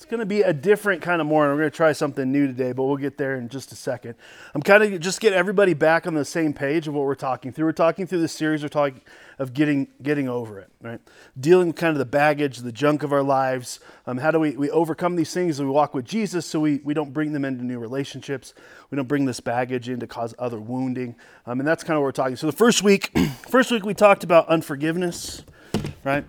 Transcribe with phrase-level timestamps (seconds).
[0.00, 1.54] It's going to be a different kind of morning.
[1.54, 4.14] We're going to try something new today, but we'll get there in just a second.
[4.54, 7.52] I'm kind of just get everybody back on the same page of what we're talking
[7.52, 7.66] through.
[7.66, 8.62] We're talking through this series.
[8.62, 9.02] We're talking
[9.38, 11.02] of getting getting over it, right?
[11.38, 13.78] Dealing with kind of the baggage, the junk of our lives.
[14.06, 16.78] Um, how do we, we overcome these things as we walk with Jesus so we,
[16.82, 18.54] we don't bring them into new relationships?
[18.90, 21.14] We don't bring this baggage in to cause other wounding.
[21.44, 22.36] Um, and that's kind of what we're talking.
[22.36, 23.10] So the first week,
[23.50, 25.42] first week we talked about unforgiveness
[26.04, 26.24] right?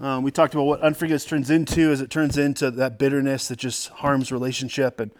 [0.00, 3.58] Um, we talked about what unforgiveness turns into as it turns into that bitterness that
[3.58, 5.10] just harms relationship and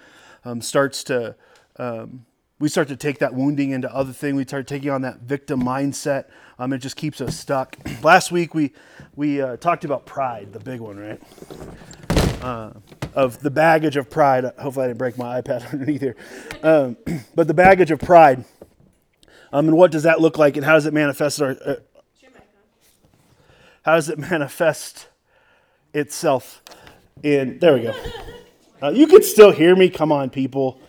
[0.45, 1.35] um, starts to,
[1.79, 2.25] um,
[2.61, 4.37] we start to take that wounding into other things.
[4.37, 6.27] We start taking on that victim mindset.
[6.61, 7.77] Um, it just keeps us stuck.
[8.03, 8.73] Last week we,
[9.17, 11.21] we uh, talked about pride, the big one, right?
[12.41, 12.71] Uh,
[13.15, 14.45] of the baggage of pride.
[14.61, 16.17] Hopefully I didn't break my iPad underneath here.
[16.63, 16.97] Um,
[17.35, 18.45] but the baggage of pride.
[19.53, 21.77] Um, and what does that look like and how does it manifest our, uh,
[23.89, 25.09] how does it manifest
[25.95, 26.63] itself
[27.23, 27.95] in there we go.
[28.81, 30.81] Uh, you could still hear me come on people.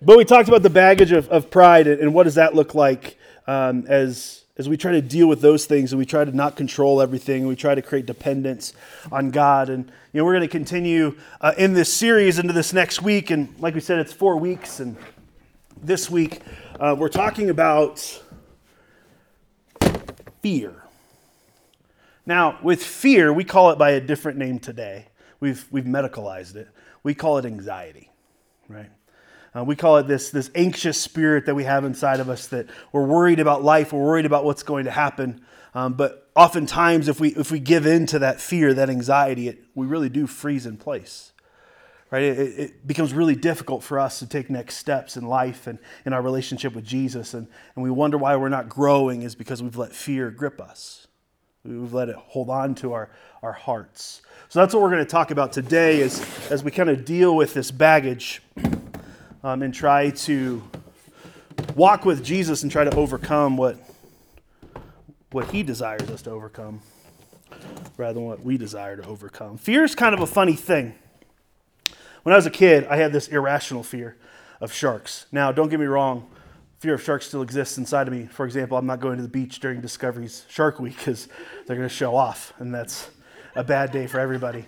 [0.00, 2.74] But we talked about the baggage of, of pride and, and what does that look
[2.74, 6.34] like um, as as we try to deal with those things and we try to
[6.34, 8.72] not control everything and we try to create dependence
[9.10, 9.68] on god.
[9.68, 9.84] And
[10.14, 13.28] you know we're going to continue uh, in this series into this next week.
[13.28, 14.80] And like we said it's four weeks.
[14.80, 14.96] And
[15.82, 16.40] this week
[16.80, 18.22] uh, we're talking about
[20.40, 20.81] fear
[22.24, 25.06] now, with fear, we call it by a different name today.
[25.40, 26.68] We've, we've medicalized it.
[27.02, 28.10] We call it anxiety,
[28.68, 28.90] right?
[29.54, 32.66] Uh, we call it this, this anxious spirit that we have inside of us that
[32.92, 35.44] we're worried about life, we're worried about what's going to happen.
[35.74, 39.64] Um, but oftentimes, if we, if we give in to that fear, that anxiety, it,
[39.74, 41.32] we really do freeze in place.
[42.10, 42.22] Right?
[42.22, 46.12] It, it, becomes really difficult for us to take next steps in life and in
[46.12, 47.32] our relationship with Jesus.
[47.32, 51.06] And, and we wonder why we're not growing is because we've let fear grip us.
[51.64, 53.08] We've let it hold on to our,
[53.40, 54.22] our hearts.
[54.48, 57.36] So that's what we're going to talk about today as, as we kind of deal
[57.36, 58.42] with this baggage
[59.44, 60.60] um, and try to
[61.76, 63.76] walk with Jesus and try to overcome what,
[65.30, 66.80] what he desires us to overcome
[67.96, 69.56] rather than what we desire to overcome.
[69.56, 70.94] Fear is kind of a funny thing.
[72.24, 74.16] When I was a kid, I had this irrational fear
[74.60, 75.26] of sharks.
[75.30, 76.28] Now, don't get me wrong,
[76.82, 78.26] fear of sharks still exists inside of me.
[78.26, 81.28] For example, I'm not going to the beach during Discovery's Shark Week because
[81.64, 83.08] they're going to show off, and that's
[83.54, 84.66] a bad day for everybody.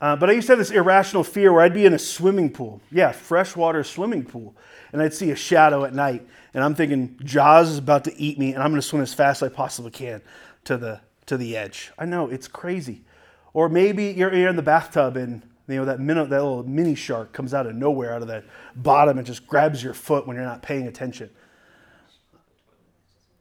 [0.00, 2.50] Uh, but I used to have this irrational fear where I'd be in a swimming
[2.50, 4.56] pool, yeah, freshwater swimming pool,
[4.94, 8.38] and I'd see a shadow at night, and I'm thinking Jaws is about to eat
[8.38, 10.22] me, and I'm going to swim as fast as I possibly can
[10.64, 11.92] to the to the edge.
[11.98, 13.04] I know it's crazy.
[13.52, 17.32] Or maybe you're, you're in the bathtub and you know that, that little mini shark
[17.32, 18.44] comes out of nowhere, out of that
[18.74, 21.28] bottom, and just grabs your foot when you're not paying attention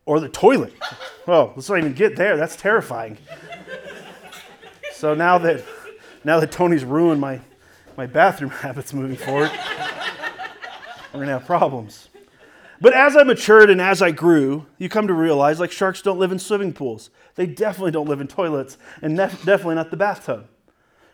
[0.09, 0.73] or the toilet.
[1.27, 2.35] Oh, let's not even get there.
[2.35, 3.19] That's terrifying.
[4.91, 5.63] So now that
[6.23, 7.41] now that Tony's ruined my,
[7.95, 9.51] my bathroom habits moving forward,
[11.13, 12.09] we're gonna have problems.
[12.81, 16.17] But as I matured and as I grew, you come to realize like sharks don't
[16.17, 17.11] live in swimming pools.
[17.35, 20.47] They definitely don't live in toilets, and nef- definitely not the bathtub.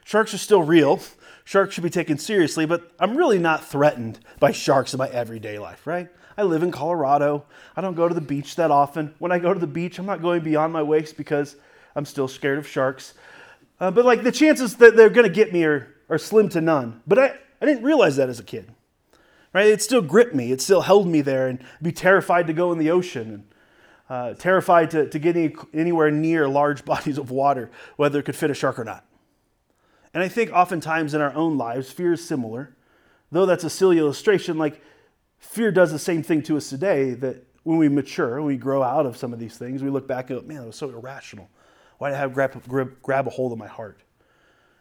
[0.06, 1.02] Sharks are still real.
[1.44, 5.60] Sharks should be taken seriously, but I'm really not threatened by sharks in my everyday
[5.60, 6.08] life, right?
[6.38, 7.46] I live in Colorado.
[7.76, 9.14] I don't go to the beach that often.
[9.20, 11.56] When I go to the beach, I'm not going beyond my waist because
[11.96, 13.14] I'm still scared of sharks.
[13.80, 16.62] Uh, but like the chances that they're going to get me are, are slim to
[16.62, 17.02] none.
[17.08, 18.72] But I, I didn't realize that as a kid.
[19.54, 19.68] Right?
[19.68, 20.52] It still gripped me.
[20.52, 23.44] It still held me there and be terrified to go in the ocean and
[24.10, 28.36] uh, terrified to, to get any, anywhere near large bodies of water, whether it could
[28.36, 29.06] fit a shark or not.
[30.14, 32.76] And I think oftentimes in our own lives, fear is similar.
[33.32, 34.82] Though that's a silly illustration, like
[35.46, 39.06] fear does the same thing to us today that when we mature, we grow out
[39.06, 41.50] of some of these things, we look back and go, man, that was so irrational.
[41.98, 44.02] Why did I have grab, grab, grab a hold of my heart?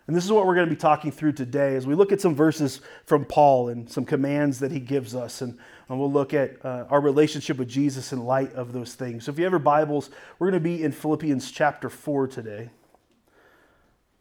[0.06, 2.20] And this is what we're going to be talking through today as we look at
[2.20, 5.40] some verses from Paul and some commands that he gives us.
[5.40, 5.56] And,
[5.88, 9.24] and we'll look at uh, our relationship with Jesus in light of those things.
[9.24, 12.68] So if you have your Bibles, we're going to be in Philippians chapter 4 today.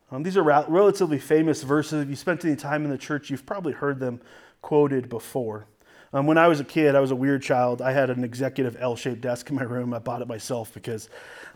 [0.09, 2.03] Um, these are relatively famous verses.
[2.03, 4.21] If you spent any time in the church, you've probably heard them
[4.61, 5.67] quoted before.
[6.13, 7.81] Um, when I was a kid, I was a weird child.
[7.81, 9.93] I had an executive L-shaped desk in my room.
[9.93, 11.09] I bought it myself because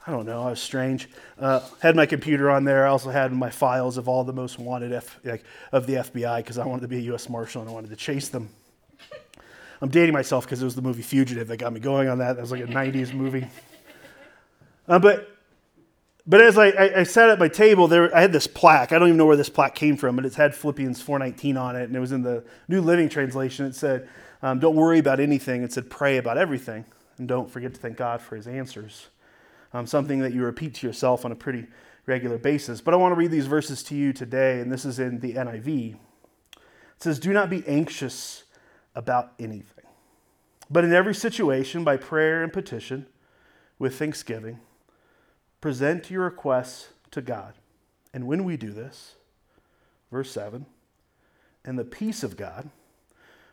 [0.08, 1.10] I don't know, I was strange.
[1.38, 2.88] Uh, had my computer on there.
[2.88, 6.38] I also had my files of all the most wanted F, like, of the FBI
[6.38, 7.30] because I wanted to be a U.S.
[7.30, 8.50] Marshal and I wanted to chase them.
[9.82, 12.38] I'm dating myself because it was the movie Fugitive that got me going on that.
[12.38, 13.48] That was like a 90s movie.
[14.88, 15.30] Uh, but
[16.26, 18.92] but as I, I, I, sat at my table, there I had this plaque.
[18.92, 21.76] I don't even know where this plaque came from, but it had Philippians 4:19 on
[21.76, 23.66] it, and it was in the New Living Translation.
[23.66, 24.10] It said,
[24.42, 26.86] um, "Don't worry about anything." It said, "Pray about everything,
[27.18, 29.08] and don't forget to thank God for His answers."
[29.74, 31.68] Um, something that you repeat to yourself on a pretty
[32.06, 32.80] regular basis.
[32.80, 35.34] But I want to read these verses to you today, and this is in the
[35.34, 35.96] NIV.
[35.96, 38.44] It says, "Do not be anxious
[38.96, 39.86] about anything,
[40.70, 43.08] but in every situation, by prayer and petition,
[43.78, 44.60] with thanksgiving."
[45.62, 47.54] present your requests to God.
[48.14, 49.16] And when we do this,
[50.12, 50.66] verse 7,
[51.66, 52.70] and the peace of God,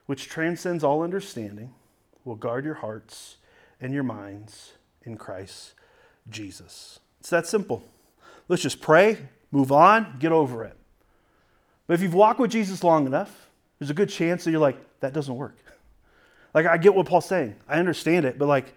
[0.07, 1.73] which transcends all understanding,
[2.25, 3.37] will guard your hearts
[3.81, 4.73] and your minds
[5.03, 5.75] in Christ
[6.29, 7.01] Jesus.
[7.21, 7.85] It's that simple.
[8.49, 9.19] Let's just pray,
[9.51, 10.77] move on, get over it.
[11.87, 13.49] But if you've walked with Jesus long enough,
[13.79, 15.57] there's a good chance that you're like, that doesn't work.
[16.55, 17.57] Like, I get what Paul's saying.
[17.69, 18.75] I understand it, but like,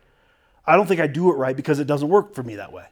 [0.66, 2.86] I don't think I do it right because it doesn't work for me that way.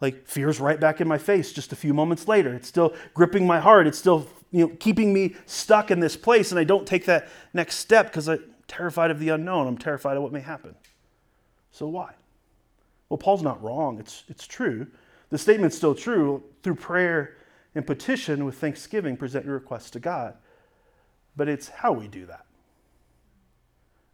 [0.00, 2.54] Like fear's right back in my face just a few moments later.
[2.54, 3.86] It's still gripping my heart.
[3.86, 7.28] It's still you know, keeping me stuck in this place, and I don't take that
[7.52, 9.66] next step because I'm terrified of the unknown.
[9.66, 10.74] I'm terrified of what may happen.
[11.70, 12.14] So why?
[13.08, 13.98] Well, Paul's not wrong.
[13.98, 14.86] It's, it's true.
[15.30, 16.42] The statement's still true.
[16.62, 17.36] Through prayer
[17.74, 20.34] and petition with thanksgiving, present your requests to God.
[21.36, 22.44] But it's how we do that.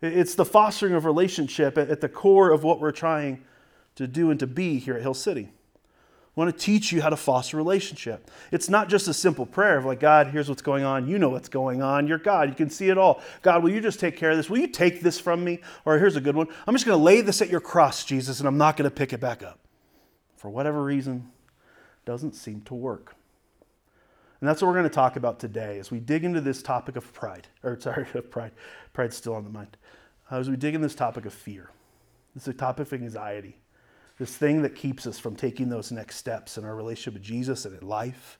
[0.02, 3.42] It's the fostering of relationship at the core of what we're trying
[3.94, 5.48] to do and to be here at Hill City.
[6.36, 8.30] Want to teach you how to foster relationship.
[8.52, 11.08] It's not just a simple prayer of like, God, here's what's going on.
[11.08, 12.06] You know what's going on.
[12.06, 12.50] You're God.
[12.50, 13.22] You can see it all.
[13.40, 14.50] God, will you just take care of this?
[14.50, 15.60] Will you take this from me?
[15.86, 16.46] Or here's a good one.
[16.66, 18.94] I'm just going to lay this at your cross, Jesus, and I'm not going to
[18.94, 19.60] pick it back up.
[20.36, 21.30] For whatever reason,
[22.04, 23.16] doesn't seem to work.
[24.42, 26.96] And that's what we're going to talk about today as we dig into this topic
[26.96, 27.48] of pride.
[27.62, 28.52] Or sorry, of pride.
[28.92, 29.78] Pride's still on the mind.
[30.30, 31.70] As we dig in this topic of fear.
[32.34, 33.56] It's a topic of anxiety
[34.18, 37.64] this thing that keeps us from taking those next steps in our relationship with Jesus
[37.64, 38.38] and in life.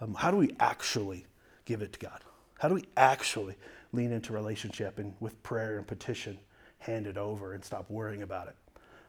[0.00, 1.26] Um, how do we actually
[1.64, 2.20] give it to God?
[2.58, 3.56] How do we actually
[3.92, 6.38] lean into relationship and with prayer and petition,
[6.78, 8.56] hand it over and stop worrying about it?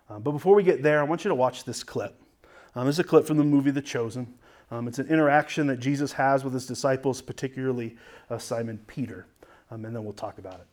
[0.10, 2.19] Um, but before we get there, I want you to watch this clip.
[2.75, 4.34] Um, this is a clip from the movie The Chosen.
[4.72, 7.96] Um, it's an interaction that Jesus has with his disciples, particularly
[8.30, 9.28] uh, Simon Peter.
[9.69, 10.68] Um, and then we'll talk about it.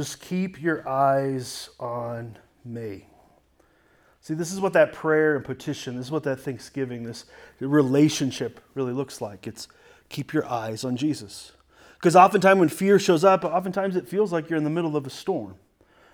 [0.00, 3.06] Just keep your eyes on me.
[4.22, 7.26] See, this is what that prayer and petition, this is what that thanksgiving, this
[7.60, 9.46] relationship really looks like.
[9.46, 9.68] It's
[10.08, 11.52] keep your eyes on Jesus.
[11.96, 15.06] Because oftentimes when fear shows up, oftentimes it feels like you're in the middle of
[15.06, 15.56] a storm,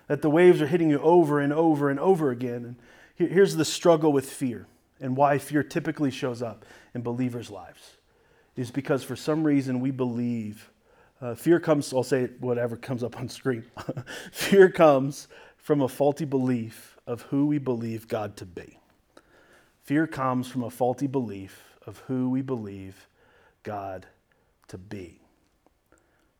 [0.08, 2.64] that the waves are hitting you over and over and over again.
[2.64, 4.66] And here's the struggle with fear
[5.00, 7.98] and why fear typically shows up in believers' lives
[8.56, 10.72] is because for some reason we believe
[11.20, 13.64] uh, fear comes, I'll say whatever comes up on screen.
[14.32, 18.78] fear comes from a faulty belief of who we believe God to be.
[19.84, 23.08] Fear comes from a faulty belief of who we believe
[23.62, 24.06] God
[24.68, 25.20] to be.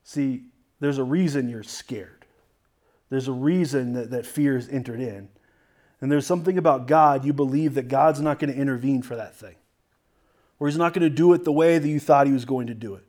[0.03, 0.45] See,
[0.81, 2.27] there's a reason you're scared.
[3.09, 5.29] There's a reason that, that fear is entered in.
[6.01, 9.35] And there's something about God, you believe that God's not going to intervene for that
[9.35, 9.55] thing,
[10.59, 12.67] or He's not going to do it the way that you thought He was going
[12.67, 13.06] to do it.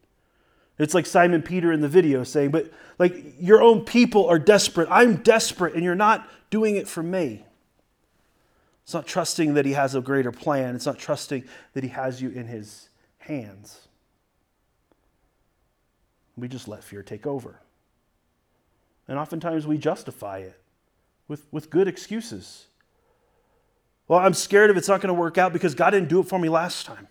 [0.79, 4.87] It's like Simon Peter in the video saying, But like your own people are desperate.
[4.91, 7.45] I'm desperate, and you're not doing it for me.
[8.83, 11.43] It's not trusting that He has a greater plan, it's not trusting
[11.73, 13.87] that He has you in His hands.
[16.35, 17.59] We just let fear take over.
[19.07, 20.59] And oftentimes we justify it
[21.27, 22.67] with, with good excuses.
[24.07, 26.27] Well, I'm scared if it's not going to work out because God didn't do it
[26.27, 27.07] for me last time.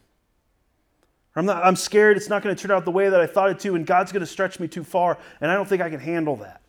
[1.37, 3.51] I'm, not, I'm scared it's not going to turn out the way that I thought
[3.51, 5.91] it to, and God's going to stretch me too far, and I don't think I
[5.91, 6.63] can handle that.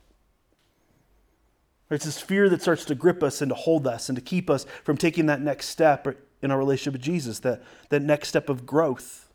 [1.89, 4.49] It's this fear that starts to grip us and to hold us and to keep
[4.49, 6.05] us from taking that next step
[6.41, 9.29] in our relationship with Jesus, that, that next step of growth.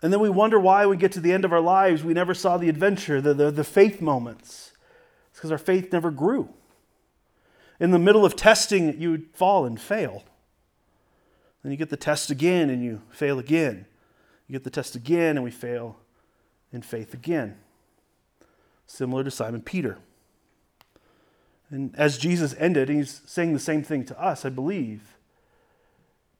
[0.00, 2.32] And then we wonder why we get to the end of our lives, we never
[2.32, 4.72] saw the adventure, the, the, the faith moments.
[5.30, 6.48] It's because our faith never grew.
[7.78, 10.24] In the middle of testing, you would fall and fail.
[11.62, 13.86] Then you get the test again and you fail again.
[14.46, 15.96] You get the test again and we fail
[16.72, 17.56] in faith again.
[18.86, 19.98] Similar to Simon Peter.
[21.70, 25.16] And as Jesus ended, he's saying the same thing to us, I believe,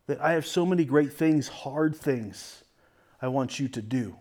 [0.06, 2.64] that I have so many great things, hard things,
[3.22, 4.16] I want you to do.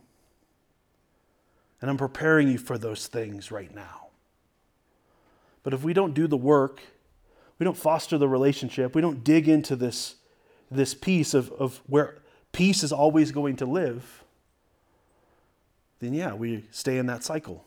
[1.81, 4.09] And I'm preparing you for those things right now.
[5.63, 6.81] But if we don't do the work,
[7.57, 10.15] we don't foster the relationship, we don't dig into this,
[10.71, 12.17] this piece of, of where
[12.51, 14.23] peace is always going to live,
[15.99, 17.65] then yeah, we stay in that cycle.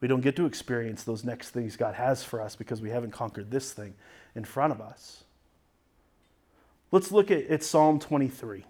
[0.00, 3.12] We don't get to experience those next things God has for us because we haven't
[3.12, 3.94] conquered this thing
[4.34, 5.24] in front of us.
[6.90, 8.64] Let's look at, at Psalm 23.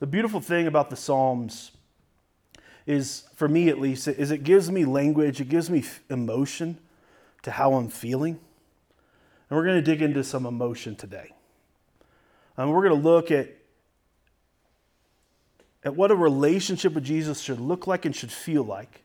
[0.00, 1.72] The beautiful thing about the Psalms
[2.86, 6.78] is, for me at least, is it gives me language, it gives me emotion
[7.42, 8.40] to how I'm feeling.
[9.48, 11.32] And we're going to dig into some emotion today.
[12.56, 13.48] Um, we're going to look at,
[15.82, 19.02] at what a relationship with Jesus should look like and should feel like.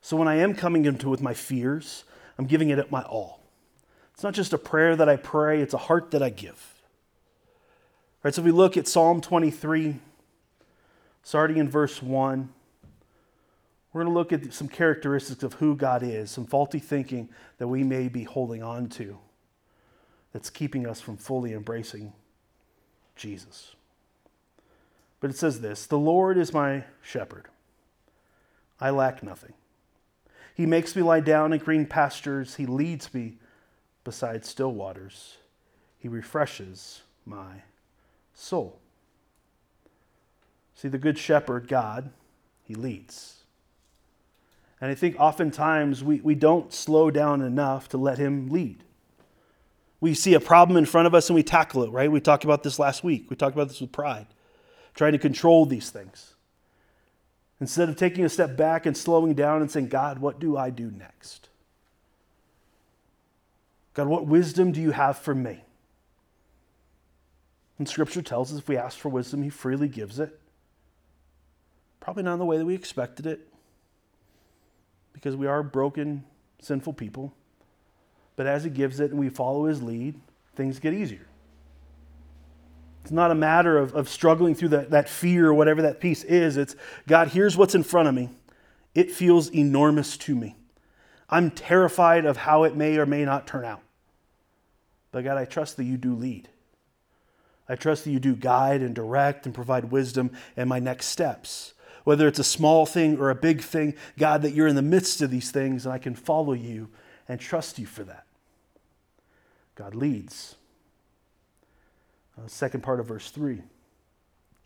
[0.00, 2.04] So when I am coming into with my fears,
[2.38, 3.40] I'm giving it at my all.
[4.12, 6.74] It's not just a prayer that I pray, it's a heart that I give.
[8.16, 9.96] All right, so if we look at Psalm 23,
[11.22, 12.48] starting in verse 1,
[13.92, 17.68] we're going to look at some characteristics of who God is, some faulty thinking that
[17.68, 19.18] we may be holding on to
[20.32, 22.12] that's keeping us from fully embracing
[23.16, 23.74] Jesus.
[25.20, 27.48] But it says this The Lord is my shepherd,
[28.80, 29.54] I lack nothing.
[30.54, 32.54] He makes me lie down in green pastures.
[32.56, 33.38] He leads me
[34.04, 35.38] beside still waters.
[35.98, 37.62] He refreshes my
[38.34, 38.78] soul.
[40.74, 42.10] See, the Good Shepherd, God,
[42.62, 43.44] He leads.
[44.80, 48.84] And I think oftentimes we, we don't slow down enough to let Him lead.
[50.04, 52.12] We see a problem in front of us and we tackle it, right?
[52.12, 53.30] We talked about this last week.
[53.30, 54.26] We talked about this with pride,
[54.94, 56.34] trying to control these things.
[57.58, 60.68] Instead of taking a step back and slowing down and saying, God, what do I
[60.68, 61.48] do next?
[63.94, 65.64] God, what wisdom do you have for me?
[67.78, 70.38] And Scripture tells us if we ask for wisdom, He freely gives it.
[72.00, 73.48] Probably not in the way that we expected it,
[75.14, 76.24] because we are broken,
[76.60, 77.32] sinful people.
[78.36, 80.20] But as He gives it and we follow His lead,
[80.54, 81.26] things get easier.
[83.02, 86.24] It's not a matter of, of struggling through that, that fear or whatever that piece
[86.24, 86.56] is.
[86.56, 86.74] It's
[87.06, 88.30] God, here's what's in front of me.
[88.94, 90.56] It feels enormous to me.
[91.28, 93.82] I'm terrified of how it may or may not turn out.
[95.12, 96.48] But God, I trust that you do lead.
[97.68, 101.74] I trust that you do guide and direct and provide wisdom in my next steps.
[102.04, 105.22] Whether it's a small thing or a big thing, God, that you're in the midst
[105.22, 106.88] of these things and I can follow you
[107.28, 108.23] and trust you for that.
[109.74, 110.56] God leads.
[112.38, 113.62] Uh, second part of verse 3.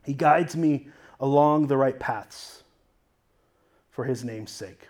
[0.05, 0.88] He guides me
[1.21, 2.62] along the right paths
[3.91, 4.88] for his name's sake.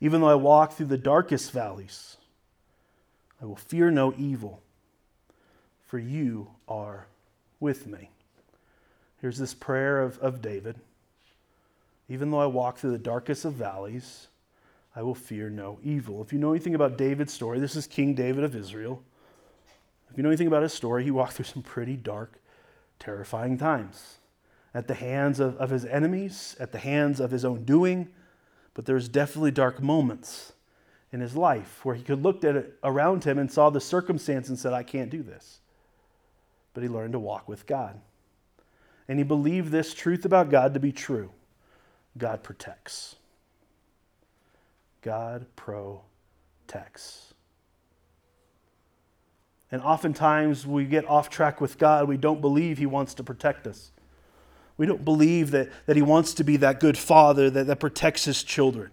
[0.00, 2.16] Even though I walk through the darkest valleys,
[3.40, 4.62] I will fear no evil,
[5.86, 7.06] for you are
[7.58, 8.10] with me.
[9.20, 10.76] Here's this prayer of, of David.
[12.08, 14.28] Even though I walk through the darkest of valleys,
[14.96, 16.22] I will fear no evil.
[16.22, 19.02] If you know anything about David's story, this is King David of Israel.
[20.10, 22.40] If you know anything about his story, he walked through some pretty dark,
[22.98, 24.18] terrifying times
[24.74, 28.08] at the hands of, of his enemies, at the hands of his own doing.
[28.74, 30.52] But there's definitely dark moments
[31.12, 34.48] in his life where he could look at it around him and saw the circumstance
[34.48, 35.60] and said, I can't do this.
[36.72, 38.00] But he learned to walk with God.
[39.08, 41.30] And he believed this truth about God to be true
[42.16, 43.16] God protects.
[45.02, 47.29] God protects.
[49.72, 52.08] And oftentimes we get off track with God.
[52.08, 53.92] We don't believe He wants to protect us.
[54.76, 58.24] We don't believe that, that He wants to be that good father that, that protects
[58.24, 58.90] His children.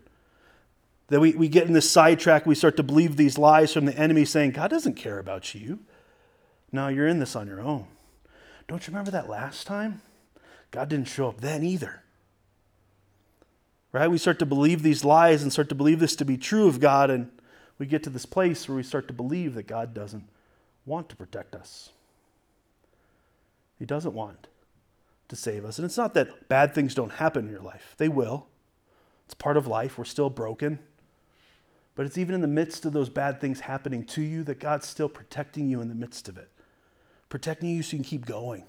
[1.07, 3.97] That we, we get in this sidetrack, we start to believe these lies from the
[3.97, 5.79] enemy saying, God doesn't care about you.
[6.71, 7.87] No, you're in this on your own.
[8.67, 10.01] Don't you remember that last time?
[10.71, 12.03] God didn't show up then either.
[13.93, 14.11] Right?
[14.11, 16.81] We start to believe these lies and start to believe this to be true of
[16.81, 17.31] God, and
[17.79, 20.27] we get to this place where we start to believe that God doesn't
[20.87, 21.91] want to protect us.
[23.77, 24.47] He doesn't want
[25.27, 25.77] to save us.
[25.77, 28.47] And it's not that bad things don't happen in your life, they will.
[29.25, 29.97] It's part of life.
[29.97, 30.79] We're still broken.
[31.95, 34.87] But it's even in the midst of those bad things happening to you that God's
[34.87, 36.49] still protecting you in the midst of it,
[37.27, 38.63] protecting you so you can keep going,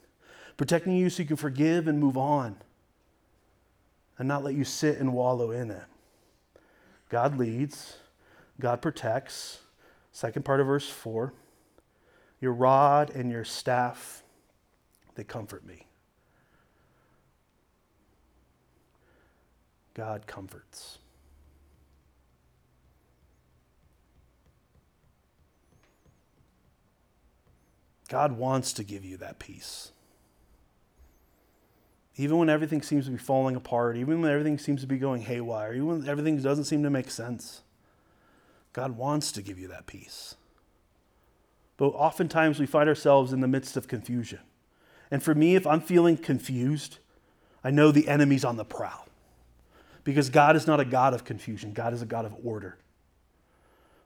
[0.56, 2.56] protecting you so you can forgive and move on,
[4.18, 5.84] and not let you sit and wallow in it.
[7.10, 7.98] God leads,
[8.58, 9.60] God protects.
[10.10, 11.32] Second part of verse 4
[12.40, 14.22] your rod and your staff,
[15.14, 15.86] they comfort me.
[19.94, 20.98] God comforts.
[28.08, 29.92] God wants to give you that peace.
[32.16, 35.22] Even when everything seems to be falling apart, even when everything seems to be going
[35.22, 37.62] haywire, even when everything doesn't seem to make sense,
[38.72, 40.36] God wants to give you that peace.
[41.78, 44.40] But oftentimes we find ourselves in the midst of confusion.
[45.10, 46.98] And for me, if I'm feeling confused,
[47.64, 49.06] I know the enemy's on the prowl.
[50.04, 52.76] Because God is not a God of confusion, God is a God of order.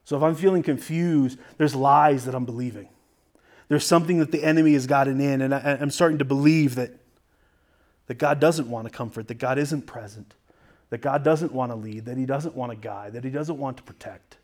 [0.04, 2.88] So if I'm feeling confused, there's lies that I'm believing.
[3.68, 6.90] There's something that the enemy has gotten in, and I, am starting to believe that,
[8.06, 10.34] that God doesn't want to comfort, that God isn't present,
[10.90, 13.56] that God doesn't want to lead, that He doesn't want to guide, that He doesn't
[13.56, 14.36] want to protect.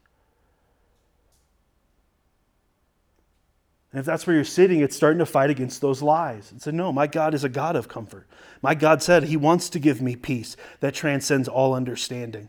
[3.92, 6.70] And if that's where you're sitting, it's starting to fight against those lies and say,
[6.72, 8.26] No, my God is a God of comfort.
[8.60, 12.48] My God said He wants to give me peace that transcends all understanding.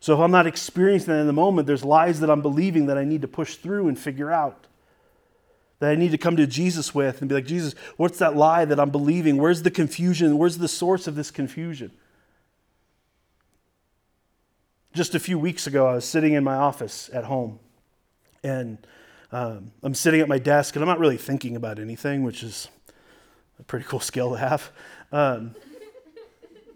[0.00, 2.98] So if I'm not experiencing that in the moment, there's lies that I'm believing that
[2.98, 4.66] I need to push through and figure out.
[5.78, 8.64] That I need to come to Jesus with and be like, Jesus, what's that lie
[8.64, 9.36] that I'm believing?
[9.36, 10.38] Where's the confusion?
[10.38, 11.90] Where's the source of this confusion?
[14.94, 17.58] Just a few weeks ago, I was sitting in my office at home
[18.42, 18.78] and
[19.32, 22.68] um, I'm sitting at my desk and I'm not really thinking about anything, which is
[23.58, 24.70] a pretty cool skill to have.
[25.12, 25.54] Um,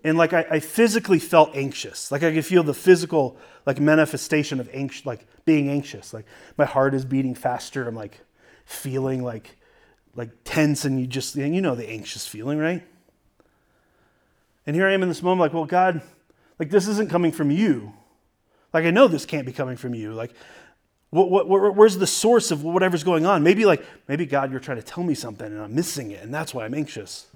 [0.02, 2.10] and like I, I physically felt anxious.
[2.10, 3.36] Like I could feel the physical
[3.66, 6.14] like manifestation of anxious, like being anxious.
[6.14, 7.86] Like my heart is beating faster.
[7.86, 8.20] I'm like
[8.64, 9.56] feeling like
[10.16, 12.82] like tense, and you just you know the anxious feeling, right?
[14.66, 16.02] And here I am in this moment, like, well, God,
[16.58, 17.92] like this isn't coming from you.
[18.72, 20.12] Like I know this can't be coming from you.
[20.12, 20.32] Like,
[21.10, 23.42] what, what, where, where's the source of whatever's going on?
[23.42, 26.32] Maybe like maybe God, you're trying to tell me something, and I'm missing it, and
[26.32, 27.26] that's why I'm anxious.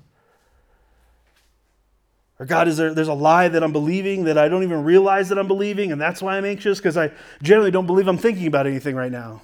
[2.38, 5.28] Or God, is there, there's a lie that I'm believing that I don't even realize
[5.28, 8.46] that I'm believing, and that's why I'm anxious because I generally don't believe I'm thinking
[8.46, 9.42] about anything right now.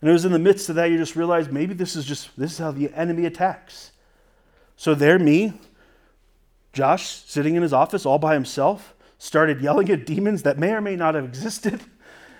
[0.00, 2.30] And it was in the midst of that you just realized maybe this is just
[2.38, 3.92] this is how the enemy attacks.
[4.76, 5.52] So there, me,
[6.72, 10.80] Josh, sitting in his office all by himself, started yelling at demons that may or
[10.80, 11.78] may not have existed,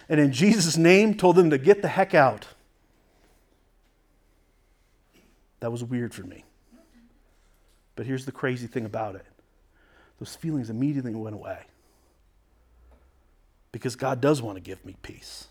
[0.08, 2.48] and in Jesus' name told them to get the heck out.
[5.60, 6.42] That was weird for me.
[7.96, 9.26] But here's the crazy thing about it
[10.18, 11.58] those feelings immediately went away.
[13.72, 15.48] Because God does want to give me peace.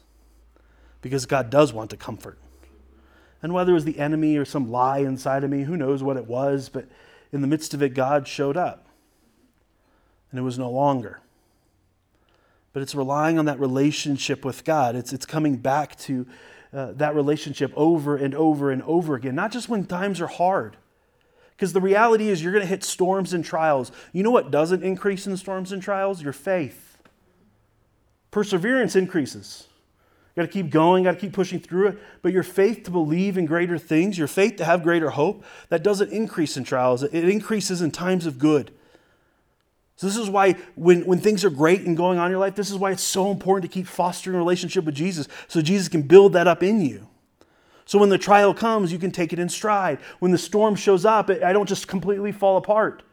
[1.01, 2.37] Because God does want to comfort.
[3.41, 6.17] And whether it was the enemy or some lie inside of me, who knows what
[6.17, 6.85] it was, but
[7.31, 8.88] in the midst of it, God showed up.
[10.31, 11.21] And it was no longer.
[12.73, 14.95] But it's relying on that relationship with God.
[14.95, 16.27] It's, it's coming back to
[16.71, 20.77] uh, that relationship over and over and over again, not just when times are hard
[21.59, 23.91] because the reality is, you're going to hit storms and trials.
[24.13, 26.23] You know what doesn't increase in storms and trials?
[26.23, 26.97] Your faith.
[28.31, 29.67] Perseverance increases.
[30.33, 31.99] You got to keep going, got to keep pushing through it.
[32.21, 35.83] But your faith to believe in greater things, your faith to have greater hope, that
[35.83, 37.03] doesn't increase in trials.
[37.03, 38.71] It increases in times of good.
[39.99, 42.55] So, this is why when, when things are great and going on in your life,
[42.55, 45.89] this is why it's so important to keep fostering a relationship with Jesus so Jesus
[45.89, 47.05] can build that up in you.
[47.83, 49.99] So when the trial comes, you can take it in stride.
[50.19, 53.03] When the storm shows up, I don't just completely fall apart.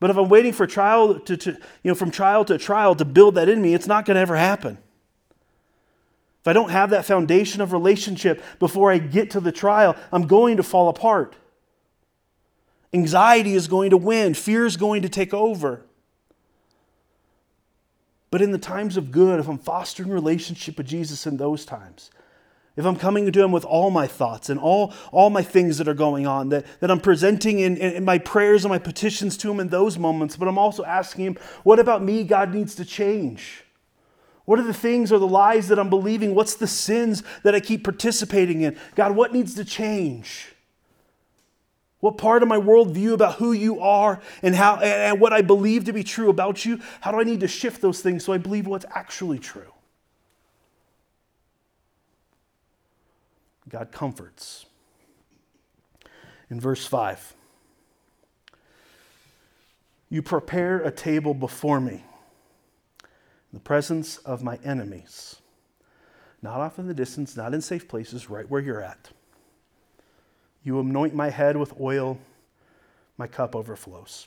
[0.00, 3.04] But if I'm waiting for trial to, to you know, from trial to trial to
[3.04, 4.78] build that in me, it's not going to ever happen.
[6.40, 10.26] If I don't have that foundation of relationship before I get to the trial, I'm
[10.26, 11.36] going to fall apart.
[12.96, 15.82] Anxiety is going to win, fear is going to take over.
[18.30, 22.10] But in the times of good, if I'm fostering relationship with Jesus in those times,
[22.74, 25.88] if I'm coming to Him with all my thoughts and all, all my things that
[25.88, 29.36] are going on, that, that I'm presenting in, in, in my prayers and my petitions
[29.38, 32.74] to Him in those moments, but I'm also asking Him, what about me God needs
[32.76, 33.62] to change?
[34.46, 36.34] What are the things or the lies that I'm believing?
[36.34, 38.78] What's the sins that I keep participating in?
[38.94, 40.55] God, what needs to change?
[42.00, 45.86] What part of my worldview about who you are and how and what I believe
[45.86, 48.38] to be true about you, how do I need to shift those things so I
[48.38, 49.72] believe what's actually true?
[53.68, 54.66] God comforts.
[56.48, 57.34] In verse 5,
[60.08, 62.04] you prepare a table before me
[63.04, 65.36] in the presence of my enemies.
[66.42, 69.10] Not off in the distance, not in safe places, right where you're at.
[70.66, 72.18] You anoint my head with oil,
[73.16, 74.26] my cup overflows.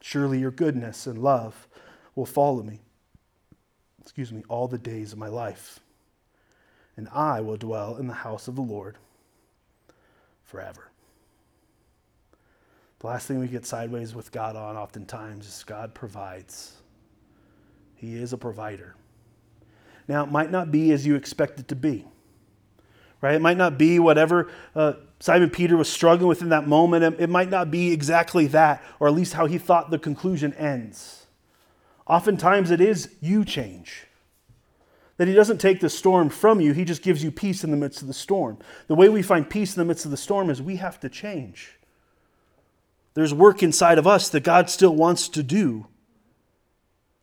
[0.00, 1.68] Surely your goodness and love
[2.16, 2.80] will follow me,
[4.00, 5.78] excuse me, all the days of my life
[6.96, 8.96] and I will dwell in the house of the Lord
[10.44, 10.90] forever.
[13.00, 16.74] The last thing we get sideways with God on oftentimes is God provides.
[17.96, 18.94] He is a provider.
[20.06, 22.04] Now, it might not be as you expect it to be,
[23.22, 23.34] right?
[23.34, 27.18] It might not be whatever uh, Simon Peter was struggling with in that moment.
[27.18, 31.26] It might not be exactly that, or at least how he thought the conclusion ends.
[32.06, 34.06] Oftentimes, it is you change.
[35.16, 37.76] That he doesn't take the storm from you, he just gives you peace in the
[37.76, 38.58] midst of the storm.
[38.88, 41.08] The way we find peace in the midst of the storm is we have to
[41.08, 41.78] change.
[43.14, 45.86] There's work inside of us that God still wants to do.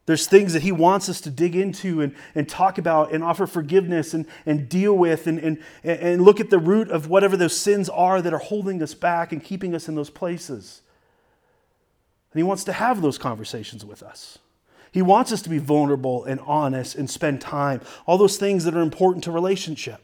[0.10, 3.46] There's things that He wants us to dig into and, and talk about and offer
[3.46, 7.56] forgiveness and, and deal with and, and, and look at the root of whatever those
[7.56, 10.82] sins are that are holding us back and keeping us in those places.
[12.34, 14.40] And He wants to have those conversations with us.
[14.92, 18.74] He wants us to be vulnerable and honest and spend time, all those things that
[18.74, 20.02] are important to relationship.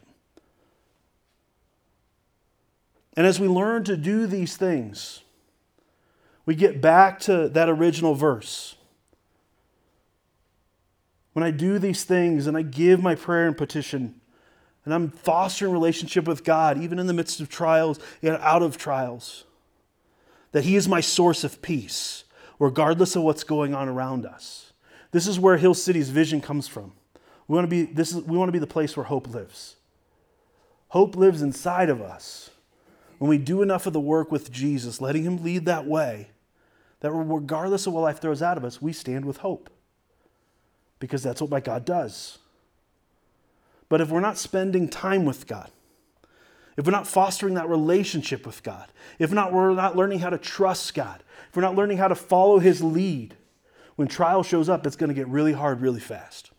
[3.17, 5.23] And as we learn to do these things,
[6.45, 8.74] we get back to that original verse.
[11.35, 14.15] When I do these things and I give my prayer and petition,
[14.85, 18.77] and I'm fostering relationship with God, even in the midst of trials and out of
[18.77, 19.43] trials,
[20.53, 22.23] that He is my source of peace,
[22.57, 24.71] regardless of what's going on around us.
[25.11, 26.93] This is where Hill City's vision comes from.
[27.49, 29.75] We want to be, this is, we want to be the place where hope lives.
[30.87, 32.49] Hope lives inside of us
[33.17, 36.29] when we do enough of the work with Jesus, letting Him lead that way,
[37.01, 39.69] that regardless of what life throws out of us, we stand with hope.
[40.99, 42.39] Because that's what my God does.
[43.89, 45.69] But if we're not spending time with God,
[46.77, 50.37] if we're not fostering that relationship with God, if not, we're not learning how to
[50.37, 53.35] trust God, if we're not learning how to follow His lead,
[53.95, 56.51] when trial shows up, it's going to get really hard really fast.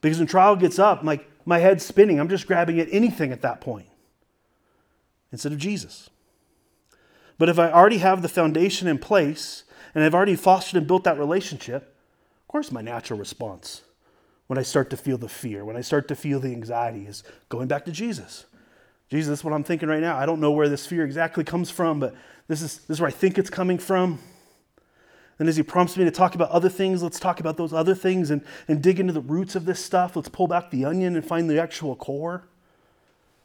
[0.00, 3.42] Because when trial gets up, like my head's spinning, I'm just grabbing at anything at
[3.42, 3.86] that point
[5.30, 6.10] instead of Jesus.
[7.38, 9.62] But if I already have the foundation in place
[9.94, 11.94] and I've already fostered and built that relationship,
[12.40, 13.82] of course, my natural response
[14.46, 17.24] when I start to feel the fear, when I start to feel the anxiety, is
[17.48, 18.46] going back to Jesus.
[19.08, 20.16] Jesus, is what I'm thinking right now.
[20.16, 22.14] I don't know where this fear exactly comes from, but
[22.48, 24.18] this is, this is where I think it's coming from.
[25.38, 27.94] And as he prompts me to talk about other things, let's talk about those other
[27.94, 30.16] things and, and dig into the roots of this stuff.
[30.16, 32.44] Let's pull back the onion and find the actual core.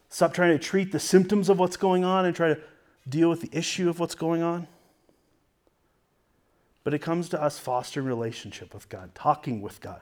[0.09, 2.59] Stop trying to treat the symptoms of what's going on and try to
[3.07, 4.67] deal with the issue of what's going on.
[6.87, 9.99] But it comes to us fostering relationship with God, talking with God.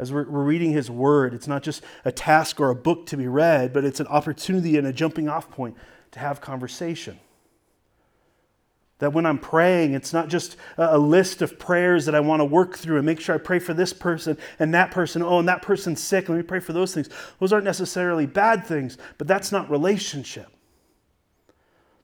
[0.00, 3.16] As we're, we're reading His Word, it's not just a task or a book to
[3.16, 5.76] be read, but it's an opportunity and a jumping off point
[6.10, 7.20] to have conversation.
[8.98, 12.44] That when I'm praying, it's not just a list of prayers that I want to
[12.44, 15.22] work through and make sure I pray for this person and that person.
[15.22, 16.28] Oh, and that person's sick.
[16.28, 17.08] Let me pray for those things.
[17.38, 20.55] Those aren't necessarily bad things, but that's not relationship.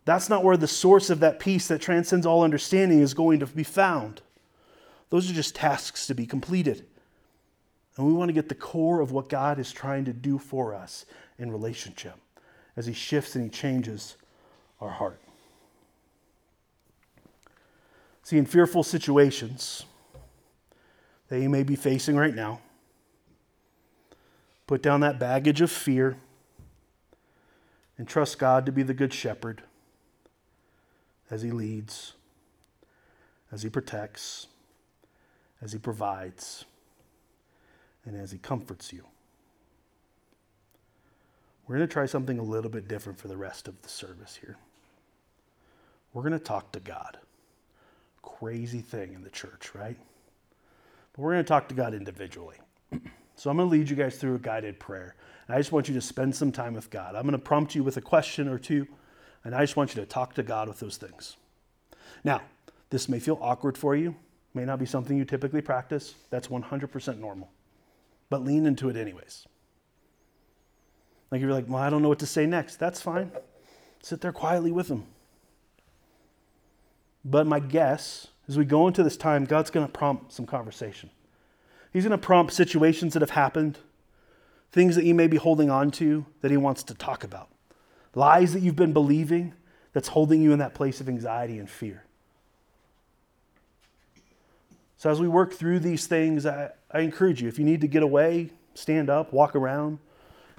[0.04, 3.46] That's not where the source of that peace that transcends all understanding is going to
[3.46, 4.20] be found.
[5.10, 6.86] Those are just tasks to be completed.
[7.96, 10.74] And we want to get the core of what God is trying to do for
[10.74, 11.04] us
[11.38, 12.14] in relationship
[12.76, 14.16] as He shifts and He changes
[14.80, 15.20] our heart.
[18.24, 19.84] See, in fearful situations
[21.28, 22.60] that you may be facing right now,
[24.66, 26.16] put down that baggage of fear
[27.98, 29.62] and trust God to be the good shepherd
[31.32, 32.12] as He leads,
[33.50, 34.46] as He protects,
[35.60, 36.64] as He provides,
[38.04, 39.04] and as He comforts you.
[41.66, 44.38] We're going to try something a little bit different for the rest of the service
[44.40, 44.56] here.
[46.12, 47.18] We're going to talk to God
[48.22, 49.96] crazy thing in the church, right?
[51.12, 52.56] But we're going to talk to God individually.
[53.36, 55.14] so I'm going to lead you guys through a guided prayer.
[55.46, 57.14] And I just want you to spend some time with God.
[57.14, 58.86] I'm going to prompt you with a question or two,
[59.44, 61.36] and I just want you to talk to God with those things.
[62.24, 62.42] Now,
[62.90, 64.14] this may feel awkward for you,
[64.54, 66.14] may not be something you typically practice.
[66.30, 67.50] That's 100% normal.
[68.28, 69.46] But lean into it anyways.
[71.30, 72.76] Like if you're like, well, I don't know what to say next.
[72.76, 73.32] That's fine.
[74.02, 75.04] Sit there quietly with Him.
[77.24, 81.10] But my guess, as we go into this time, God's going to prompt some conversation.
[81.92, 83.78] He's going to prompt situations that have happened,
[84.72, 87.48] things that you may be holding on to that He wants to talk about,
[88.14, 89.54] lies that you've been believing
[89.92, 92.04] that's holding you in that place of anxiety and fear.
[94.96, 97.88] So, as we work through these things, I, I encourage you if you need to
[97.88, 99.98] get away, stand up, walk around.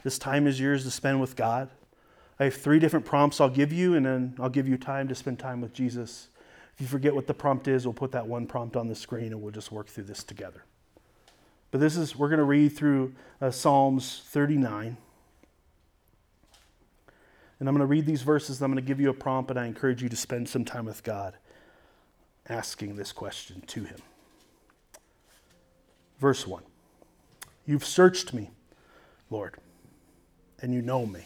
[0.03, 1.69] This time is yours to spend with God.
[2.39, 5.15] I have three different prompts I'll give you, and then I'll give you time to
[5.15, 6.27] spend time with Jesus
[6.73, 9.27] if you forget what the prompt is, we'll put that one prompt on the screen
[9.27, 10.63] and we'll just work through this together.
[11.69, 14.97] But this is, we're going to read through uh, Psalms 39.
[17.63, 18.61] And I'm going to read these verses.
[18.61, 20.83] I'm going to give you a prompt, and I encourage you to spend some time
[20.83, 21.37] with God
[22.49, 23.99] asking this question to Him.
[26.19, 26.61] Verse 1
[27.65, 28.51] You've searched me,
[29.29, 29.55] Lord,
[30.61, 31.21] and you know me.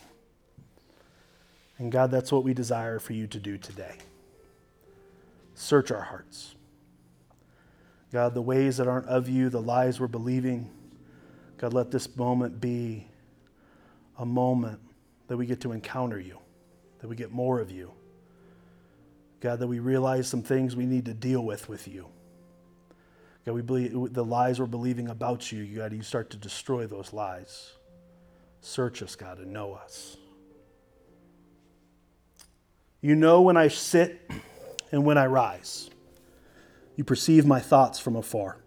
[1.80, 3.95] And God, that's what we desire for you to do today.
[5.56, 6.54] Search our hearts.
[8.13, 10.69] God, the ways that aren't of you, the lies we're believing,
[11.58, 13.08] God, let this moment be
[14.19, 14.82] a moment
[15.28, 16.38] that we get to encounter you,
[17.00, 17.92] that we get more of you.
[19.40, 22.08] God, that we realize some things we need to deal with with you.
[23.46, 27.13] God, we believe the lies we're believing about you, God, you start to destroy those
[27.13, 27.72] lies.
[28.62, 30.18] Search us, God, and know us.
[33.00, 34.30] You know when I sit
[34.92, 35.90] and when I rise.
[36.96, 38.58] You perceive my thoughts from afar.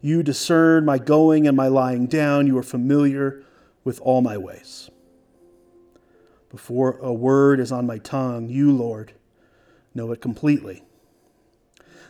[0.00, 2.46] You discern my going and my lying down.
[2.46, 3.44] You are familiar
[3.84, 4.90] with all my ways.
[6.50, 9.14] Before a word is on my tongue, you, Lord,
[9.94, 10.82] know it completely.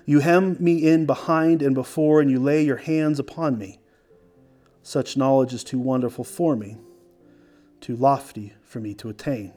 [0.04, 3.78] You hem me in behind and before, and you lay your hands upon me.
[4.82, 6.76] Such knowledge is too wonderful for me,
[7.80, 9.52] too lofty for me to attain.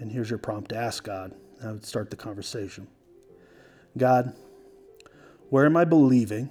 [0.00, 1.32] And here's your prompt to ask God.
[1.62, 2.88] I would start the conversation.
[3.96, 4.34] God,
[5.48, 6.50] where am I believing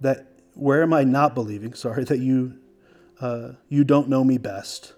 [0.00, 1.74] that where am I not believing?
[1.74, 2.58] Sorry, that you,
[3.20, 4.94] uh, you don't know me best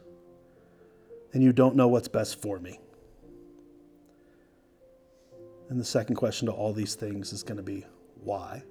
[1.33, 2.79] and you don't know what's best for me.
[5.69, 7.87] And the second question to all these things is going to be
[8.23, 8.63] why?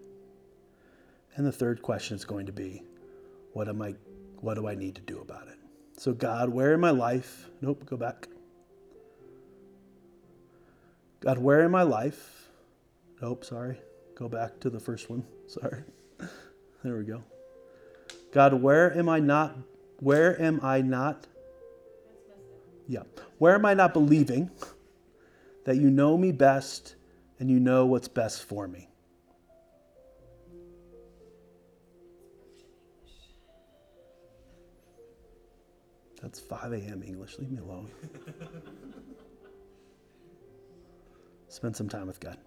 [1.35, 2.83] And the third question is going to be
[3.53, 3.95] what am I
[4.39, 5.57] what do I need to do about it?
[5.97, 7.49] So God, where in my life?
[7.61, 8.27] Nope, go back.
[11.19, 12.49] God, where in my life?
[13.21, 13.77] Nope, sorry.
[14.15, 15.23] Go back to the first one.
[15.47, 15.83] Sorry.
[16.83, 17.23] There we go.
[18.33, 19.57] God, where am I not
[19.99, 21.27] where am I not
[22.87, 23.03] yeah.
[23.37, 24.49] Where am I not believing
[25.65, 26.95] that you know me best
[27.39, 28.89] and you know what's best for me?
[36.21, 37.01] That's 5 a.m.
[37.01, 37.39] English.
[37.39, 37.89] Leave me alone.
[41.47, 42.37] Spend some time with God.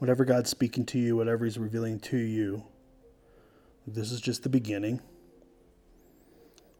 [0.00, 2.64] Whatever God's speaking to you, whatever He's revealing to you,
[3.86, 5.00] this is just the beginning.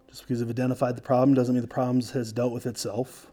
[0.09, 3.31] Just because you've identified the problem doesn't mean the problem has dealt with itself.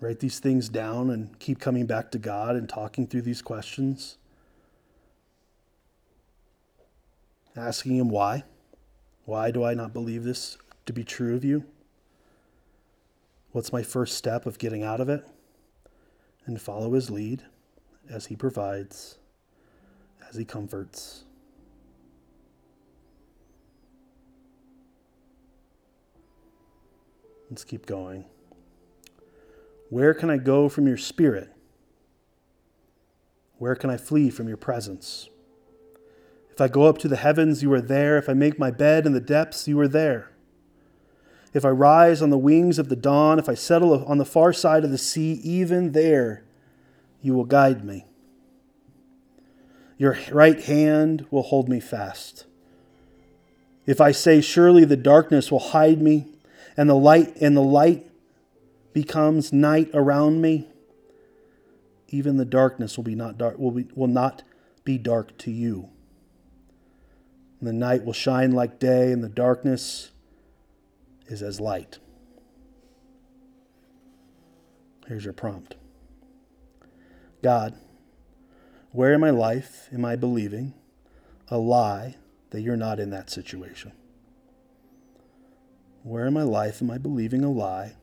[0.00, 4.16] Write these things down and keep coming back to God and talking through these questions.
[7.54, 8.44] Asking Him why.
[9.26, 10.56] Why do I not believe this
[10.86, 11.64] to be true of you?
[13.52, 15.26] What's my first step of getting out of it?
[16.46, 17.42] And follow His lead
[18.10, 19.18] as He provides,
[20.28, 21.24] as He comforts.
[27.50, 28.26] Let's keep going.
[29.90, 31.50] Where can I go from your spirit?
[33.56, 35.28] Where can I flee from your presence?
[36.50, 38.18] If I go up to the heavens, you are there.
[38.18, 40.30] If I make my bed in the depths, you are there.
[41.54, 44.52] If I rise on the wings of the dawn, if I settle on the far
[44.52, 46.44] side of the sea, even there
[47.22, 48.06] you will guide me.
[49.96, 52.46] Your right hand will hold me fast.
[53.86, 56.26] If I say, Surely the darkness will hide me,
[56.76, 58.08] and the light and the light
[58.92, 60.68] becomes night around me,
[62.08, 64.42] even the darkness will be not dark will, be, will not
[64.84, 65.88] be dark to you.
[67.58, 70.10] And the night will shine like day, and the darkness
[71.26, 71.98] is as light.
[75.08, 75.74] Here's your prompt.
[77.42, 77.74] God,
[78.90, 80.74] where in my life am I believing
[81.48, 82.16] a lie
[82.50, 83.92] that you're not in that situation?
[86.02, 87.94] Where in my life am I believing a lie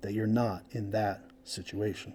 [0.00, 2.14] that you're not in that situation?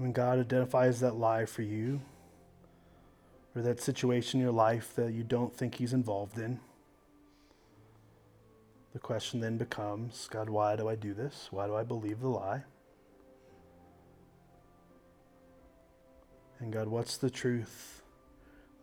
[0.00, 2.00] When God identifies that lie for you,
[3.54, 6.58] or that situation in your life that you don't think He's involved in,
[8.94, 11.48] the question then becomes God, why do I do this?
[11.50, 12.62] Why do I believe the lie?
[16.60, 18.00] And God, what's the truth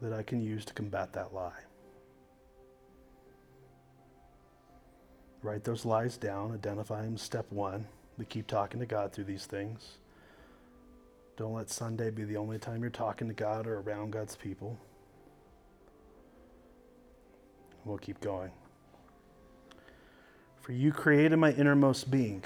[0.03, 1.63] that I can use to combat that lie?
[5.41, 7.18] Write those lies down, identify them.
[7.18, 7.88] Step one,
[8.20, 9.97] we keep talking to God through these things.
[11.38, 14.75] Don't let Sunday be the only time you're talking to God or around God's people.
[17.85, 18.49] We'll keep going.
[20.59, 22.43] For you created my innermost being.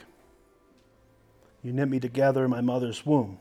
[1.63, 3.39] You knit me together in my mother's womb.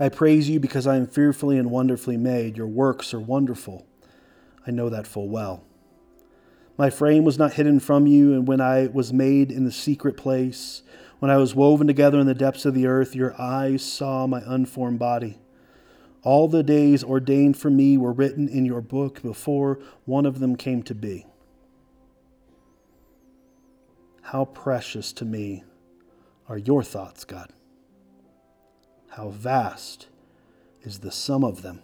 [0.00, 2.56] I praise you because I am fearfully and wonderfully made.
[2.56, 3.86] Your works are wonderful.
[4.66, 5.62] I know that full well.
[6.76, 10.16] My frame was not hidden from you, and when I was made in the secret
[10.16, 10.82] place,
[11.18, 14.42] when I was woven together in the depths of the earth, your eyes saw my
[14.46, 15.38] unformed body.
[16.22, 20.56] All the days ordained for me were written in your book before one of them
[20.56, 21.26] came to be.
[24.22, 25.64] How precious to me
[26.48, 27.52] are your thoughts, God.
[29.10, 30.08] How vast
[30.82, 31.82] is the sum of them.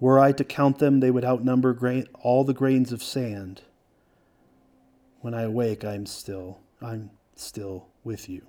[0.00, 3.62] Were I to count them, they would outnumber grain, all the grains of sand.
[5.20, 7.10] When I awake, I am still, I'm
[7.42, 8.46] still with you.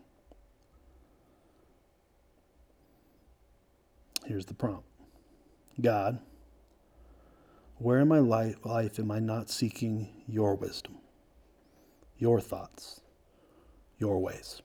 [4.25, 4.87] Here's the prompt
[5.81, 6.19] God,
[7.77, 10.97] where in my life, life am I not seeking your wisdom?
[12.23, 13.01] your thoughts,
[13.97, 14.61] your ways.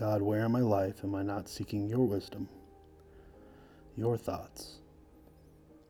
[0.00, 2.48] God, where in my life am I not seeking your wisdom,
[3.98, 4.76] your thoughts,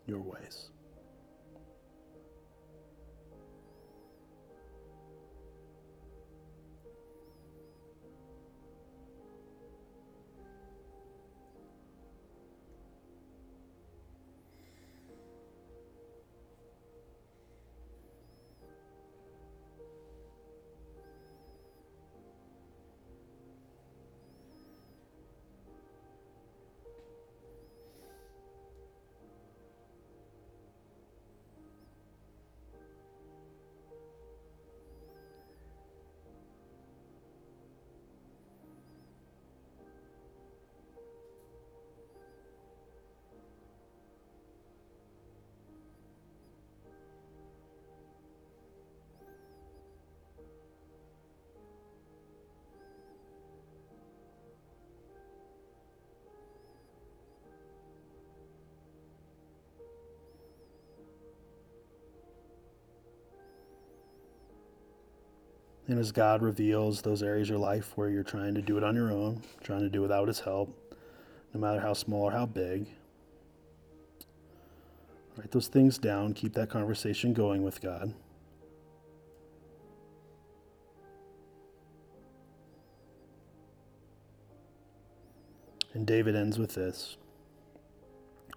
[0.04, 0.70] your ways?
[65.90, 68.84] And as God reveals those areas of your life where you're trying to do it
[68.84, 70.96] on your own, trying to do without His help,
[71.52, 72.86] no matter how small or how big,
[75.36, 76.32] write those things down.
[76.32, 78.14] Keep that conversation going with God.
[85.92, 87.16] And David ends with this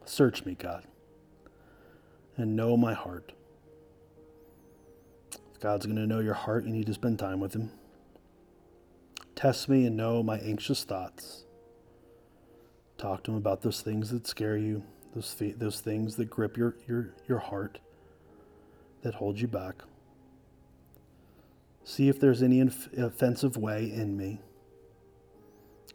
[0.06, 0.84] Search me, God,
[2.38, 3.34] and know my heart.
[5.64, 6.66] God's going to know your heart.
[6.66, 7.72] You need to spend time with Him.
[9.34, 11.46] Test me and know my anxious thoughts.
[12.98, 14.84] Talk to Him about those things that scare you,
[15.16, 17.80] those, those things that grip your, your, your heart,
[19.04, 19.84] that hold you back.
[21.86, 24.42] See if there's any offensive way in me.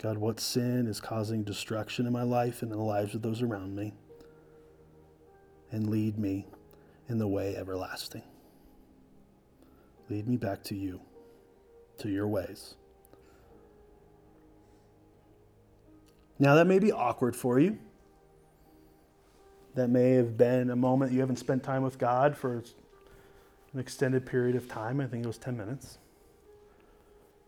[0.02, 3.42] God, what sin is causing destruction in my life and in the lives of those
[3.42, 3.92] around me?
[5.70, 6.46] And lead me
[7.06, 8.22] in the way everlasting.
[10.10, 11.00] Lead me back to you,
[11.98, 12.74] to your ways.
[16.38, 17.78] Now, that may be awkward for you.
[19.74, 22.62] That may have been a moment you haven't spent time with God for
[23.74, 25.00] an extended period of time.
[25.00, 25.98] I think it was 10 minutes.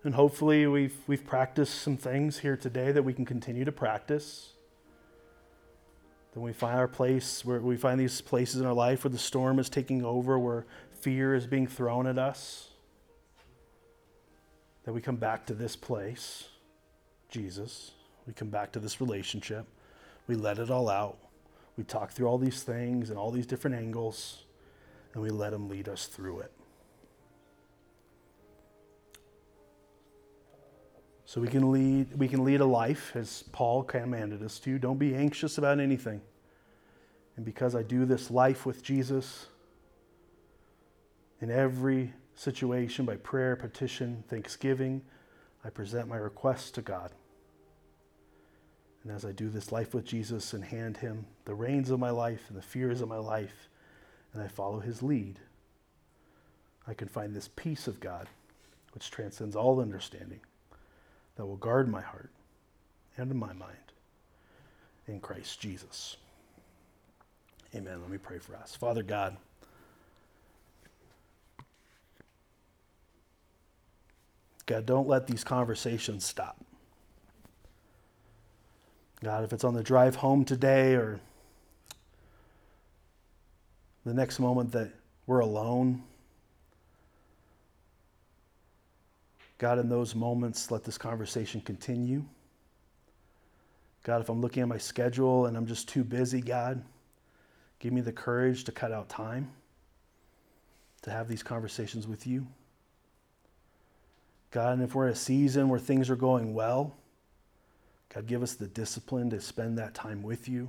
[0.03, 4.55] And hopefully, we've, we've practiced some things here today that we can continue to practice.
[6.33, 9.19] That we find our place, where we find these places in our life where the
[9.19, 10.67] storm is taking over, where
[11.01, 12.69] fear is being thrown at us,
[14.85, 16.49] that we come back to this place,
[17.29, 17.93] Jesus.
[18.27, 19.67] We come back to this relationship.
[20.27, 21.19] We let it all out.
[21.77, 24.45] We talk through all these things and all these different angles,
[25.15, 26.53] and we let Him lead us through it.
[31.25, 34.79] So we can lead we can lead a life as Paul commanded us to.
[34.81, 36.21] Don't be anxious about anything.
[37.37, 39.47] And because I do this life with Jesus
[41.41, 45.03] in every situation by prayer, petition, thanksgiving,
[45.65, 47.13] I present my requests to God.
[49.03, 52.11] And as I do this life with Jesus and hand him the reins of my
[52.11, 53.69] life and the fears of my life,
[54.33, 55.39] and I follow his lead,
[56.87, 58.29] I can find this peace of God,
[58.93, 60.41] which transcends all understanding
[61.37, 62.31] that will guard my heart
[63.17, 63.93] and my mind
[65.07, 66.17] in Christ Jesus.
[67.75, 68.01] Amen.
[68.01, 68.75] Let me pray for us.
[68.75, 69.37] Father God,
[74.67, 76.57] God, don't let these conversations stop.
[79.23, 81.21] God, if it's on the drive home today or
[84.05, 84.91] the next moment that
[85.27, 86.03] we're alone,
[89.59, 92.25] God, in those moments, let this conversation continue.
[94.05, 96.83] God, if I'm looking at my schedule and I'm just too busy, God,
[97.79, 99.51] give me the courage to cut out time
[101.03, 102.47] to have these conversations with you.
[104.51, 106.97] God, and if we're in a season where things are going well,
[108.13, 110.69] God, give us the discipline to spend that time with you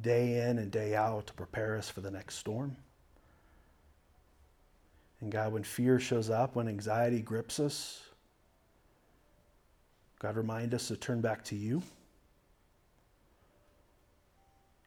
[0.00, 2.76] day in and day out to prepare us for the next storm.
[5.20, 8.02] And God, when fear shows up, when anxiety grips us,
[10.20, 11.82] God, remind us to turn back to you.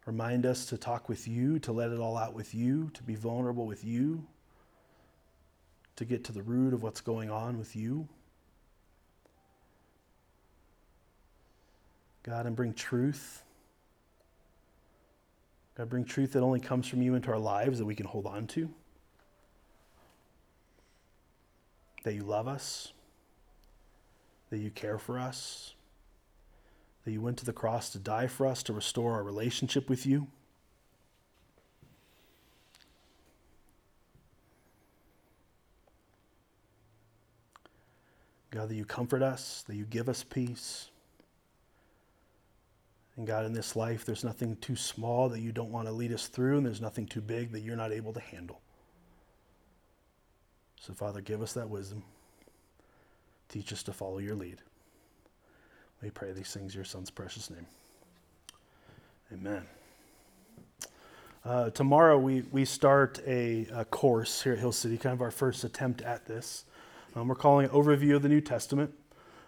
[0.06, 3.16] Remind us to talk with you, to let it all out with you, to be
[3.16, 4.26] vulnerable with you,
[5.98, 8.08] to get to the root of what's going on with you.
[12.24, 13.44] God, and bring truth.
[15.76, 18.26] God, bring truth that only comes from you into our lives that we can hold
[18.26, 18.70] on to.
[22.04, 22.94] That you love us
[24.52, 25.74] that you care for us,
[27.06, 30.06] that you went to the cross to die for us, to restore our relationship with
[30.06, 30.28] you.
[38.52, 40.91] God, that you comfort us, that you give us peace.
[43.18, 46.14] And God, in this life, there's nothing too small that you don't want to lead
[46.14, 48.62] us through, and there's nothing too big that you're not able to handle.
[50.80, 52.04] So, Father, give us that wisdom.
[53.50, 54.60] Teach us to follow your lead.
[56.02, 57.68] We pray these things in your son's precious name.
[59.32, 59.64] Amen.
[61.44, 65.32] Uh, tomorrow we, we start a, a, course here at Hill City, kind of our
[65.32, 66.66] first attempt at this.
[67.16, 68.94] Um, we're calling it Overview of the New Testament.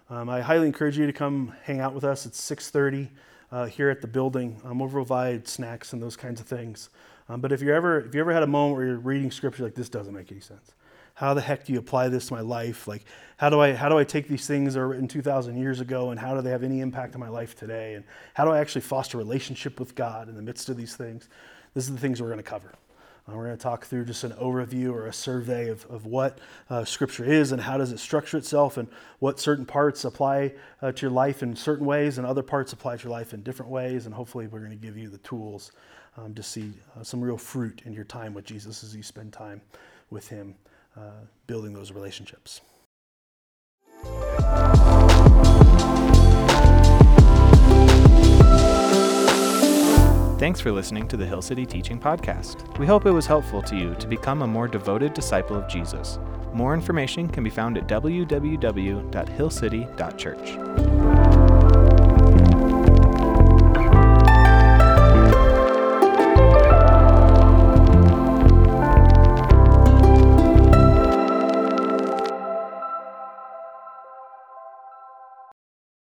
[0.10, 2.26] Um, I highly encourage you to come hang out with us.
[2.26, 3.10] It's 6:30
[3.54, 4.60] uh, here at the building.
[4.66, 6.90] Um, we'll provide snacks and those kinds of things.
[7.30, 9.64] Um, but if you ever if you ever had a moment where you're reading scripture
[9.64, 10.72] like this doesn't make any sense,
[11.14, 12.88] how the heck do you apply this to my life?
[12.88, 13.06] Like,
[13.38, 16.10] how do I how do I take these things that were written 2,000 years ago,
[16.10, 17.94] and how do they have any impact on my life today?
[17.94, 21.30] And how do I actually foster relationship with God in the midst of these things?
[21.76, 22.74] This is the things we're going to cover.
[23.28, 26.40] Uh, we're going to talk through just an overview or a survey of, of what
[26.70, 30.52] uh, Scripture is and how does it structure itself and what certain parts apply
[30.82, 33.42] uh, to your life in certain ways and other parts apply to your life in
[33.42, 34.06] different ways.
[34.06, 35.72] And hopefully, we're going to give you the tools
[36.18, 39.32] um, to see uh, some real fruit in your time with Jesus as you spend
[39.32, 39.62] time
[40.10, 40.56] with Him
[40.98, 41.12] uh,
[41.48, 42.62] building those relationships.
[50.44, 52.78] Thanks for listening to the Hill City Teaching Podcast.
[52.78, 56.20] We hope it was helpful to you to become a more devoted disciple of Jesus.
[56.52, 60.83] More information can be found at www.hillcity.church.